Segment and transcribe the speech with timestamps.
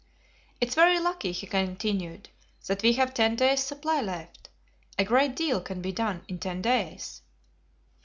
[0.59, 2.29] "It is very lucky," he continued,
[2.65, 4.49] "that we have ten days' supply left.
[4.97, 7.21] A great deal can be done in ten days."